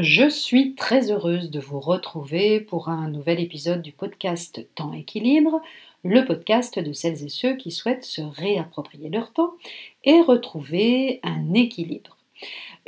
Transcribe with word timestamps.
Je 0.00 0.28
suis 0.28 0.74
très 0.74 1.12
heureuse 1.12 1.52
de 1.52 1.60
vous 1.60 1.78
retrouver 1.78 2.58
pour 2.58 2.88
un 2.88 3.08
nouvel 3.08 3.38
épisode 3.38 3.80
du 3.80 3.92
podcast 3.92 4.66
Temps 4.74 4.92
Équilibre, 4.92 5.62
le 6.02 6.24
podcast 6.24 6.80
de 6.80 6.92
celles 6.92 7.22
et 7.22 7.28
ceux 7.28 7.54
qui 7.54 7.70
souhaitent 7.70 8.02
se 8.02 8.20
réapproprier 8.20 9.08
leur 9.08 9.32
temps 9.32 9.52
et 10.02 10.20
retrouver 10.20 11.20
un 11.22 11.54
équilibre. 11.54 12.16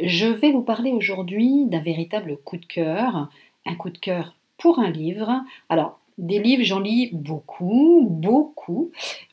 Je 0.03 0.27
vais 0.27 0.51
vous 0.51 0.63
parler 0.63 0.91
aujourd'hui 0.91 1.67
d'un 1.67 1.79
véritable 1.79 2.39
coup 2.39 2.57
de 2.57 2.67
cœur, 2.67 3.31
un 3.67 3.75
coup 3.77 3.91
de 3.91 3.99
cœur 3.99 4.35
pour 4.59 4.81
un 4.81 4.91
livre. 4.91 5.45
Alors, 5.69 6.01
des 6.19 6.41
livres, 6.41 6.65
j'en 6.65 6.81
lis 6.81 7.11
beaucoup, 7.13 8.05
beaucoup, 8.11 8.76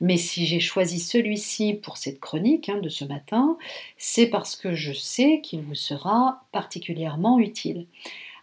mais 0.01 0.17
si 0.17 0.45
j'ai 0.45 0.59
choisi 0.59 0.99
celui-ci 0.99 1.73
pour 1.73 1.97
cette 1.97 2.19
chronique 2.19 2.69
hein, 2.69 2.79
de 2.81 2.89
ce 2.89 3.05
matin, 3.05 3.57
c'est 3.97 4.27
parce 4.27 4.55
que 4.55 4.73
je 4.73 4.93
sais 4.93 5.41
qu'il 5.41 5.61
vous 5.61 5.75
sera 5.75 6.43
particulièrement 6.51 7.39
utile. 7.39 7.87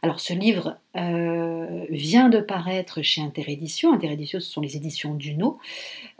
Alors 0.02 0.20
ce 0.20 0.32
livre 0.32 0.78
euh, 0.96 1.84
vient 1.90 2.30
de 2.30 2.40
paraître 2.40 3.02
chez 3.02 3.20
Interédition. 3.20 3.92
Interédition, 3.92 4.40
ce 4.40 4.50
sont 4.50 4.62
les 4.62 4.76
éditions 4.76 5.14
Duno. 5.14 5.58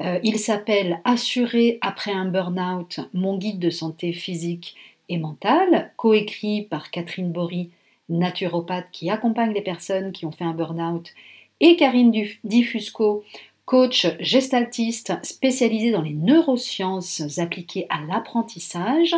Euh, 0.01 0.21
il 0.23 0.39
s'appelle 0.39 1.01
Assurer 1.05 1.79
après 1.80 2.13
un 2.13 2.27
burn-out, 2.27 3.01
mon 3.15 3.39
guide 3.39 3.59
de 3.59 3.71
santé 3.71 4.13
physique 4.13 4.77
et 5.09 5.17
mentale, 5.17 5.93
coécrit 5.97 6.63
par 6.63 6.91
Catherine 6.91 7.33
Bory, 7.33 7.71
naturopathe 8.11 8.91
qui 8.93 9.09
accompagne 9.09 9.55
les 9.55 9.63
personnes 9.63 10.13
qui 10.13 10.27
ont 10.27 10.33
fait 10.33 10.45
un 10.45 10.53
burn-out 10.53 11.15
et 11.61 11.77
Karine 11.77 12.13
Diffusco, 12.45 13.25
coach 13.70 14.09
gestaltiste 14.19 15.12
spécialisée 15.23 15.92
dans 15.92 16.02
les 16.02 16.12
neurosciences 16.12 17.38
appliquées 17.38 17.87
à 17.88 18.01
l'apprentissage 18.05 19.15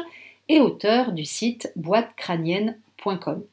et 0.51 0.61
auteur 0.61 1.13
du 1.13 1.25
site 1.25 1.73
boîtecrânienne.com. 1.75 3.45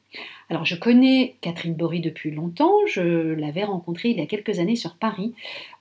Alors 0.50 0.66
je 0.66 0.76
connais 0.76 1.36
Catherine 1.40 1.72
Bory 1.72 2.00
depuis 2.00 2.30
longtemps, 2.30 2.74
je 2.86 3.32
l'avais 3.32 3.64
rencontrée 3.64 4.10
il 4.10 4.18
y 4.18 4.20
a 4.20 4.26
quelques 4.26 4.58
années 4.58 4.76
sur 4.76 4.96
Paris 4.96 5.32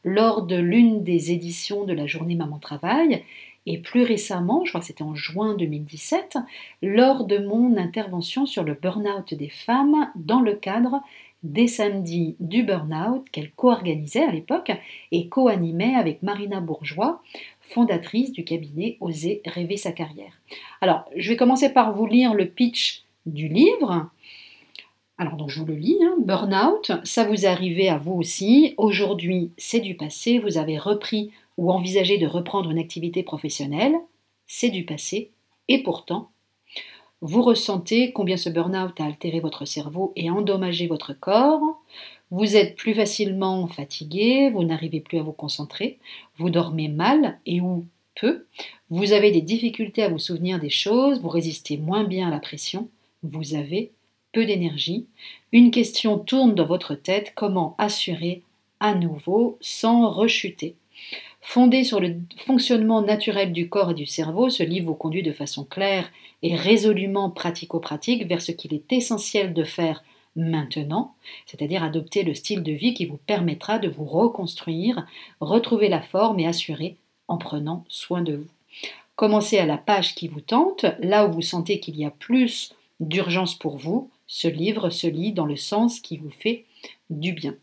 lors 0.06 0.44
de 0.44 0.56
l'une 0.56 1.04
des 1.04 1.34
éditions 1.34 1.84
de 1.84 1.92
la 1.92 2.08
journée 2.08 2.36
Maman 2.36 2.60
Travail 2.60 3.22
et 3.66 3.78
plus 3.78 4.04
récemment, 4.04 4.64
je 4.64 4.72
crois 4.72 4.80
que 4.80 4.88
c'était 4.88 5.04
en 5.04 5.16
juin 5.16 5.54
2017, 5.54 6.38
lors 6.82 7.26
de 7.26 7.40
mon 7.40 7.76
intervention 7.76 8.46
sur 8.46 8.64
le 8.64 8.74
burn-out 8.74 9.34
des 9.34 9.50
femmes 9.50 10.10
dans 10.16 10.40
le 10.40 10.54
cadre 10.54 11.02
des 11.44 11.68
samedis 11.68 12.36
du 12.40 12.64
burn-out 12.64 13.26
qu'elle 13.32 13.52
co-organisait 13.52 14.24
à 14.24 14.32
l'époque 14.32 14.72
et 15.12 15.30
co-animait 15.30 15.96
avec 15.96 16.22
Marina 16.22 16.60
Bourgeois, 16.60 17.22
fondatrice 17.62 18.32
du 18.32 18.44
cabinet 18.44 18.98
Oser 19.00 19.42
rêver 19.46 19.78
sa 19.78 19.92
carrière. 19.92 20.34
Alors, 20.82 21.06
je 21.16 21.30
vais 21.30 21.38
commencer 21.38 21.70
par 21.70 21.94
vous 21.94 22.06
lire 22.06 22.34
le 22.34 22.48
pitch 22.48 23.04
du 23.26 23.48
livre. 23.48 24.10
Alors, 25.18 25.36
donc, 25.36 25.50
je 25.50 25.60
vous 25.60 25.66
le 25.66 25.76
lis. 25.76 25.98
Hein. 26.02 26.16
Burnout, 26.20 26.92
ça 27.04 27.26
vous 27.26 27.46
arrivé 27.46 27.90
à 27.90 27.98
vous 27.98 28.14
aussi. 28.14 28.74
Aujourd'hui, 28.78 29.52
c'est 29.58 29.82
du 29.82 29.96
passé. 29.96 30.40
Vous 30.40 30.58
avez 30.58 30.78
repris 30.78 31.32
ou 31.58 31.72
envisagé 31.72 32.18
de 32.18 32.26
reprendre 32.26 32.72
une 32.72 32.80
activité 32.80 33.22
professionnelle. 33.22 33.96
C'est 34.48 34.70
du 34.70 34.86
passé. 34.86 35.32
Et 35.68 35.84
pourtant, 35.84 36.30
vous 37.22 37.42
ressentez 37.42 38.12
combien 38.14 38.38
ce 38.38 38.50
burn-out 38.50 39.00
a 39.00 39.06
altéré 39.06 39.40
votre 39.40 39.66
cerveau 39.66 40.14
et 40.16 40.30
endommagé 40.30 40.88
votre 40.88 41.14
corps. 41.14 41.62
Vous 42.32 42.56
êtes 42.56 42.76
plus 42.76 42.94
facilement 42.94 43.68
fatigué, 43.68 44.50
vous 44.52 44.64
n'arrivez 44.64 45.00
plus 45.00 45.20
à 45.20 45.24
vous 45.24 45.32
concentrer, 45.32 45.98
vous 46.38 46.50
dormez 46.50 46.88
mal 46.88 47.40
et 47.46 47.60
ou 47.60 47.86
peu, 48.16 48.46
vous 48.90 49.14
avez 49.14 49.32
des 49.32 49.42
difficultés 49.42 50.04
à 50.04 50.10
vous 50.10 50.20
souvenir 50.20 50.60
des 50.60 50.70
choses, 50.70 51.22
vous 51.22 51.30
résistez 51.30 51.78
moins 51.78 52.04
bien 52.04 52.28
à 52.28 52.32
la 52.32 52.40
pression, 52.40 52.90
vous 53.24 53.56
avez 53.56 53.92
peu 54.32 54.46
d'énergie. 54.46 55.08
Une 55.52 55.72
question 55.72 56.20
tourne 56.20 56.54
dans 56.54 56.66
votre 56.66 56.96
tête, 56.96 57.34
comment 57.36 57.76
assurer 57.80 58.44
à 58.80 58.94
nouveau 58.94 59.58
sans 59.60 60.10
rechuter? 60.10 60.76
Fondé 61.50 61.84
sur 61.84 62.00
le 62.00 62.16
fonctionnement 62.46 63.02
naturel 63.02 63.52
du 63.52 63.70
corps 63.70 63.90
et 63.90 63.96
du 63.96 64.06
cerveau, 64.06 64.52
ce 64.52 64.62
livre 64.62 64.86
vous 64.86 64.94
conduit 64.94 65.24
de 65.24 65.32
façon 65.32 65.64
claire 65.64 66.12
et 66.44 66.56
résolument 66.56 67.32
pratico-pratique 67.32 68.28
vers 68.28 68.44
ce 68.44 68.52
qu'il 68.52 68.72
est 68.72 68.94
essentiel 68.94 69.56
de 69.56 69.64
faire 69.64 70.04
maintenant, 70.36 71.16
c'est-à-dire 71.48 71.82
adopter 71.82 72.22
le 72.22 72.36
style 72.36 72.62
de 72.62 72.72
vie 72.72 72.94
qui 72.94 73.08
vous 73.08 73.18
permettra 73.18 73.80
de 73.80 73.90
vous 73.90 74.06
reconstruire, 74.06 75.08
retrouver 75.40 75.90
la 75.90 76.04
forme 76.04 76.40
et 76.40 76.46
assurer 76.46 76.98
en 77.28 77.40
prenant 77.40 77.84
soin 77.90 78.22
de 78.22 78.36
vous. 78.36 78.50
Commencez 79.16 79.58
à 79.58 79.66
la 79.66 79.80
page 79.80 80.14
qui 80.14 80.28
vous 80.28 80.42
tente, 80.42 80.86
là 81.00 81.26
où 81.26 81.32
vous 81.32 81.42
sentez 81.42 81.80
qu'il 81.80 81.98
y 81.98 82.06
a 82.06 82.12
plus 82.12 82.76
d'urgence 83.00 83.56
pour 83.56 83.80
vous, 83.80 84.12
ce 84.28 84.48
livre 84.48 84.92
se 84.92 85.08
lit 85.08 85.32
dans 85.32 85.48
le 85.48 85.56
sens 85.56 86.00
qui 86.00 86.18
vous 86.18 86.30
fait 86.30 86.66
du 87.10 87.34
bien. 87.34 87.56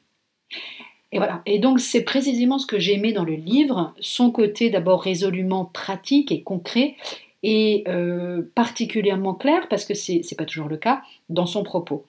Et 1.13 1.19
voilà. 1.19 1.43
Et 1.47 1.59
donc 1.59 1.81
c'est 1.81 2.03
précisément 2.03 2.59
ce 2.59 2.67
que 2.67 2.79
j'aimais 2.79 3.13
dans 3.13 3.25
le 3.25 3.35
livre, 3.35 3.95
son 4.01 4.31
côté 4.31 4.71
d'abord 4.71 5.03
résolument 5.03 5.65
pratique 5.65 6.33
et 6.33 6.43
concret, 6.43 6.97
et 7.43 7.85
euh, 7.87 8.43
particulièrement 8.55 9.35
clair, 9.35 9.69
parce 9.69 9.85
que 9.85 9.95
ce 9.95 10.13
n'est 10.13 10.37
pas 10.37 10.45
toujours 10.45 10.69
le 10.69 10.77
cas, 10.77 11.03
dans 11.29 11.47
son 11.47 11.63
propos. 11.63 12.05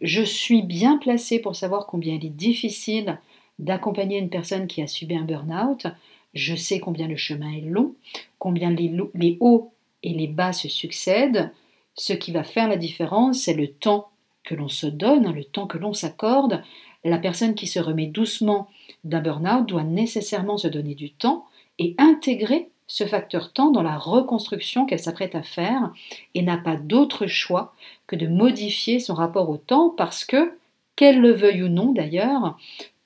Je 0.00 0.22
suis 0.22 0.62
bien 0.62 0.98
placée 0.98 1.40
pour 1.40 1.56
savoir 1.56 1.86
combien 1.86 2.14
il 2.14 2.26
est 2.26 2.30
difficile 2.30 3.18
d'accompagner 3.58 4.18
une 4.18 4.28
personne 4.28 4.66
qui 4.66 4.82
a 4.82 4.86
subi 4.86 5.16
un 5.16 5.24
burn-out. 5.24 5.86
Je 6.34 6.54
sais 6.54 6.78
combien 6.78 7.08
le 7.08 7.16
chemin 7.16 7.50
est 7.52 7.62
long, 7.62 7.94
combien 8.38 8.70
les 8.70 9.38
hauts 9.40 9.72
et 10.02 10.12
les 10.12 10.26
bas 10.26 10.52
se 10.52 10.68
succèdent. 10.68 11.50
Ce 11.94 12.12
qui 12.12 12.30
va 12.30 12.44
faire 12.44 12.68
la 12.68 12.76
différence, 12.76 13.40
c'est 13.40 13.54
le 13.54 13.68
temps 13.68 14.08
que 14.44 14.54
l'on 14.54 14.68
se 14.68 14.86
donne, 14.86 15.32
le 15.32 15.44
temps 15.44 15.66
que 15.66 15.78
l'on 15.78 15.94
s'accorde, 15.94 16.62
la 17.06 17.18
personne 17.18 17.54
qui 17.54 17.66
se 17.66 17.78
remet 17.78 18.06
doucement 18.06 18.68
d'un 19.04 19.20
burn-out 19.20 19.66
doit 19.66 19.84
nécessairement 19.84 20.58
se 20.58 20.68
donner 20.68 20.94
du 20.94 21.10
temps 21.10 21.46
et 21.78 21.94
intégrer 21.98 22.68
ce 22.86 23.04
facteur 23.04 23.52
temps 23.52 23.70
dans 23.70 23.82
la 23.82 23.96
reconstruction 23.96 24.86
qu'elle 24.86 25.00
s'apprête 25.00 25.34
à 25.34 25.42
faire 25.42 25.92
et 26.34 26.42
n'a 26.42 26.56
pas 26.56 26.76
d'autre 26.76 27.26
choix 27.26 27.74
que 28.06 28.16
de 28.16 28.26
modifier 28.26 29.00
son 29.00 29.14
rapport 29.14 29.50
au 29.50 29.56
temps 29.56 29.90
parce 29.90 30.24
que, 30.24 30.52
qu'elle 30.94 31.20
le 31.20 31.32
veuille 31.32 31.64
ou 31.64 31.68
non 31.68 31.92
d'ailleurs, 31.92 32.56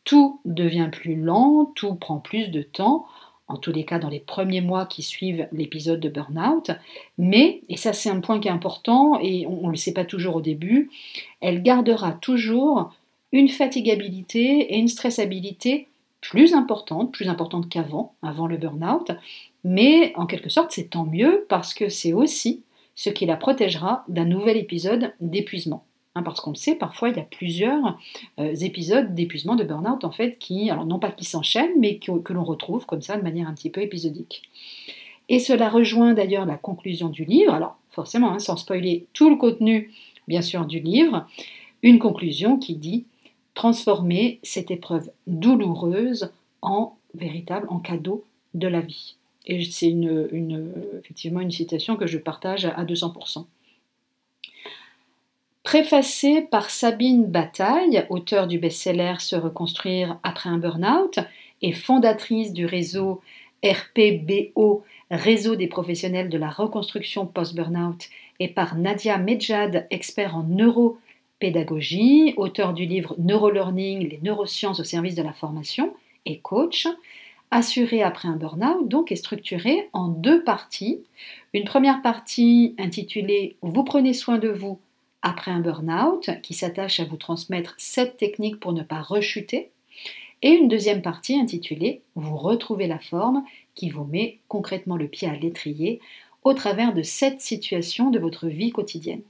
tout 0.04 0.40
devient 0.44 0.88
plus 0.90 1.16
lent, 1.16 1.72
tout 1.74 1.94
prend 1.94 2.18
plus 2.18 2.48
de 2.48 2.62
temps, 2.62 3.06
en 3.48 3.56
tous 3.56 3.72
les 3.72 3.84
cas 3.84 3.98
dans 3.98 4.08
les 4.08 4.20
premiers 4.20 4.60
mois 4.60 4.86
qui 4.86 5.02
suivent 5.02 5.48
l'épisode 5.50 5.98
de 5.98 6.08
burn-out, 6.08 6.70
mais, 7.18 7.62
et 7.68 7.76
ça 7.76 7.92
c'est 7.92 8.10
un 8.10 8.20
point 8.20 8.38
qui 8.38 8.48
est 8.48 8.52
important 8.52 9.18
et 9.20 9.46
on 9.46 9.66
ne 9.66 9.72
le 9.72 9.76
sait 9.76 9.92
pas 9.92 10.04
toujours 10.04 10.36
au 10.36 10.40
début, 10.40 10.90
elle 11.40 11.62
gardera 11.62 12.12
toujours 12.12 12.92
une 13.32 13.48
fatigabilité 13.48 14.74
et 14.74 14.78
une 14.78 14.88
stressabilité 14.88 15.88
plus 16.20 16.54
importante, 16.54 17.12
plus 17.12 17.28
importante 17.28 17.68
qu'avant, 17.68 18.14
avant 18.22 18.46
le 18.46 18.56
burn-out, 18.56 19.12
mais 19.64 20.12
en 20.16 20.26
quelque 20.26 20.50
sorte 20.50 20.72
c'est 20.72 20.90
tant 20.90 21.04
mieux 21.04 21.46
parce 21.48 21.74
que 21.74 21.88
c'est 21.88 22.12
aussi 22.12 22.62
ce 22.94 23.08
qui 23.10 23.24
la 23.26 23.36
protégera 23.36 24.04
d'un 24.08 24.26
nouvel 24.26 24.56
épisode 24.56 25.14
d'épuisement. 25.20 25.84
Hein, 26.16 26.24
parce 26.24 26.40
qu'on 26.40 26.50
le 26.50 26.56
sait, 26.56 26.74
parfois 26.74 27.10
il 27.10 27.16
y 27.16 27.20
a 27.20 27.24
plusieurs 27.24 27.98
euh, 28.40 28.54
épisodes 28.56 29.14
d'épuisement, 29.14 29.54
de 29.54 29.62
burn-out 29.62 30.04
en 30.04 30.10
fait, 30.10 30.38
qui, 30.38 30.68
alors 30.68 30.84
non 30.84 30.98
pas 30.98 31.12
qui 31.12 31.24
s'enchaînent, 31.24 31.78
mais 31.78 31.98
que, 31.98 32.32
l'on 32.32 32.44
retrouve 32.44 32.84
comme 32.84 33.00
ça 33.00 33.16
de 33.16 33.22
manière 33.22 33.48
un 33.48 33.54
petit 33.54 33.70
peu 33.70 33.80
épisodique. 33.80 34.42
Et 35.28 35.38
cela 35.38 35.68
rejoint 35.68 36.12
d'ailleurs 36.12 36.46
la 36.46 36.56
conclusion 36.56 37.08
du 37.08 37.24
livre, 37.24 37.54
alors 37.54 37.78
forcément, 37.90 38.32
hein, 38.32 38.40
sans 38.40 38.56
spoiler 38.56 39.06
tout 39.12 39.30
le 39.30 39.36
contenu 39.36 39.92
bien 40.26 40.42
sûr 40.42 40.66
du 40.66 40.80
livre, 40.80 41.26
une 41.82 42.00
conclusion 42.00 42.58
qui 42.58 42.74
dit 42.74 43.04
transformer 43.54 44.40
cette 44.42 44.70
épreuve 44.70 45.10
douloureuse 45.26 46.32
en 46.62 46.96
véritable, 47.14 47.66
en 47.70 47.78
cadeau 47.78 48.24
de 48.54 48.68
la 48.68 48.80
vie. 48.80 49.16
Et 49.46 49.64
c'est 49.64 49.88
une, 49.88 50.72
effectivement 50.98 51.40
une 51.40 51.50
citation 51.50 51.96
que 51.96 52.06
je 52.06 52.18
partage 52.18 52.66
à 52.66 52.84
200%. 52.84 53.46
Préfacée 55.62 56.42
par 56.42 56.70
Sabine 56.70 57.26
Bataille, 57.26 58.06
auteure 58.10 58.46
du 58.46 58.58
best-seller 58.58 59.14
Se 59.18 59.36
reconstruire 59.36 60.18
après 60.22 60.48
un 60.50 60.58
burn-out 60.58 61.20
et 61.62 61.72
fondatrice 61.72 62.52
du 62.52 62.66
réseau 62.66 63.20
RPBO, 63.64 64.84
Réseau 65.10 65.56
des 65.56 65.66
professionnels 65.66 66.28
de 66.28 66.38
la 66.38 66.50
reconstruction 66.50 67.26
post-burnout, 67.26 68.08
et 68.38 68.48
par 68.48 68.76
Nadia 68.76 69.18
Medjad, 69.18 69.86
expert 69.90 70.36
en 70.36 70.44
neuro 70.44 70.98
pédagogie, 71.40 72.34
auteur 72.36 72.72
du 72.74 72.84
livre 72.84 73.16
Neurolearning, 73.18 74.08
les 74.08 74.20
neurosciences 74.22 74.78
au 74.78 74.84
service 74.84 75.16
de 75.16 75.22
la 75.22 75.32
formation 75.32 75.94
et 76.26 76.38
coach, 76.38 76.86
assuré 77.50 78.02
après 78.02 78.28
un 78.28 78.36
burn-out, 78.36 78.86
donc 78.88 79.10
est 79.10 79.16
structuré 79.16 79.88
en 79.92 80.08
deux 80.08 80.44
parties. 80.44 81.00
Une 81.52 81.64
première 81.64 82.02
partie 82.02 82.76
intitulée 82.78 83.56
Vous 83.62 83.82
prenez 83.82 84.12
soin 84.12 84.38
de 84.38 84.48
vous 84.48 84.78
après 85.22 85.50
un 85.50 85.60
burn-out, 85.60 86.30
qui 86.42 86.54
s'attache 86.54 87.00
à 87.00 87.04
vous 87.04 87.16
transmettre 87.16 87.74
sept 87.78 88.16
techniques 88.16 88.60
pour 88.60 88.72
ne 88.72 88.82
pas 88.82 89.02
rechuter. 89.02 89.70
Et 90.42 90.50
une 90.50 90.68
deuxième 90.68 91.02
partie 91.02 91.38
intitulée 91.38 92.02
Vous 92.14 92.36
retrouvez 92.36 92.86
la 92.86 92.98
forme, 92.98 93.44
qui 93.74 93.90
vous 93.90 94.04
met 94.04 94.38
concrètement 94.48 94.96
le 94.96 95.08
pied 95.08 95.28
à 95.28 95.34
l'étrier 95.34 96.00
au 96.44 96.54
travers 96.54 96.94
de 96.94 97.02
sept 97.02 97.40
situations 97.40 98.10
de 98.10 98.18
votre 98.18 98.46
vie 98.46 98.70
quotidienne. 98.70 99.22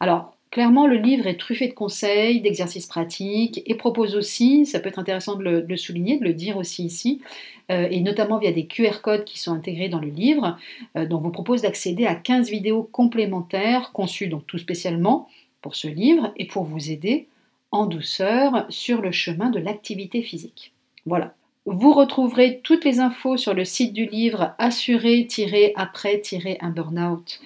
Alors, 0.00 0.36
clairement, 0.50 0.86
le 0.86 0.96
livre 0.96 1.26
est 1.26 1.38
truffé 1.38 1.68
de 1.68 1.74
conseils, 1.74 2.40
d'exercices 2.40 2.86
pratiques 2.86 3.62
et 3.66 3.74
propose 3.74 4.16
aussi, 4.16 4.66
ça 4.66 4.80
peut 4.80 4.88
être 4.88 4.98
intéressant 4.98 5.36
de 5.36 5.64
le, 5.66 5.76
souligner, 5.76 6.18
de 6.18 6.24
le 6.24 6.34
dire 6.34 6.56
aussi 6.56 6.84
ici, 6.84 7.20
euh, 7.70 7.86
et 7.90 8.00
notamment 8.00 8.38
via 8.38 8.52
des 8.52 8.66
QR 8.66 9.00
codes 9.02 9.24
qui 9.24 9.38
sont 9.38 9.52
intégrés 9.52 9.88
dans 9.88 10.00
le 10.00 10.08
livre, 10.08 10.58
euh, 10.96 11.06
dont 11.06 11.18
vous 11.18 11.30
propose 11.30 11.62
d'accéder 11.62 12.06
à 12.06 12.14
15 12.14 12.50
vidéos 12.50 12.82
complémentaires 12.82 13.92
conçues 13.92 14.28
donc 14.28 14.46
tout 14.46 14.58
spécialement 14.58 15.28
pour 15.60 15.74
ce 15.74 15.88
livre 15.88 16.32
et 16.36 16.46
pour 16.46 16.64
vous 16.64 16.90
aider 16.90 17.26
en 17.70 17.86
douceur 17.86 18.64
sur 18.70 19.02
le 19.02 19.12
chemin 19.12 19.50
de 19.50 19.58
l'activité 19.58 20.22
physique. 20.22 20.72
Voilà. 21.04 21.34
Vous 21.66 21.92
retrouverez 21.92 22.60
toutes 22.62 22.86
les 22.86 22.98
infos 22.98 23.36
sur 23.36 23.52
le 23.52 23.66
site 23.66 23.92
du 23.92 24.06
livre 24.06 24.54
assurer-après-un 24.56 26.70
burnout 26.70 27.40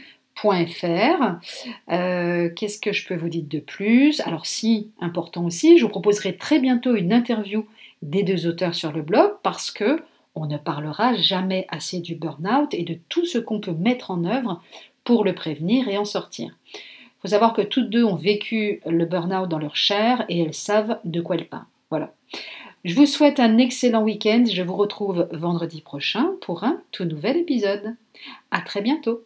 euh, 1.90 2.50
Qu'est-ce 2.54 2.80
que 2.80 2.92
je 2.92 3.06
peux 3.06 3.16
vous 3.16 3.28
dire 3.28 3.44
de 3.46 3.58
plus? 3.58 4.20
Alors 4.20 4.46
si, 4.46 4.90
important 5.00 5.44
aussi, 5.44 5.78
je 5.78 5.84
vous 5.84 5.90
proposerai 5.90 6.36
très 6.36 6.58
bientôt 6.58 6.94
une 6.94 7.12
interview 7.12 7.66
des 8.02 8.22
deux 8.22 8.46
auteurs 8.46 8.74
sur 8.74 8.92
le 8.92 9.02
blog 9.02 9.32
parce 9.42 9.70
que 9.70 10.02
on 10.34 10.46
ne 10.46 10.56
parlera 10.56 11.14
jamais 11.14 11.66
assez 11.68 12.00
du 12.00 12.14
burn-out 12.14 12.72
et 12.72 12.84
de 12.84 12.96
tout 13.08 13.26
ce 13.26 13.38
qu'on 13.38 13.60
peut 13.60 13.74
mettre 13.74 14.10
en 14.10 14.24
œuvre 14.24 14.62
pour 15.04 15.24
le 15.24 15.34
prévenir 15.34 15.88
et 15.88 15.98
en 15.98 16.04
sortir. 16.04 16.56
Il 16.74 17.20
faut 17.22 17.28
savoir 17.28 17.52
que 17.52 17.62
toutes 17.62 17.90
deux 17.90 18.04
ont 18.04 18.16
vécu 18.16 18.80
le 18.86 19.04
burn-out 19.04 19.48
dans 19.48 19.58
leur 19.58 19.76
chair 19.76 20.24
et 20.28 20.40
elles 20.40 20.54
savent 20.54 20.98
de 21.04 21.20
quoi 21.20 21.36
elles 21.36 21.48
parlent. 21.48 21.66
Voilà. 21.90 22.14
Je 22.84 22.94
vous 22.94 23.06
souhaite 23.06 23.38
un 23.38 23.58
excellent 23.58 24.02
week-end. 24.02 24.44
Je 24.50 24.62
vous 24.62 24.74
retrouve 24.74 25.28
vendredi 25.30 25.82
prochain 25.82 26.30
pour 26.40 26.64
un 26.64 26.80
tout 26.90 27.04
nouvel 27.04 27.36
épisode. 27.36 27.94
À 28.50 28.60
très 28.60 28.80
bientôt. 28.80 29.22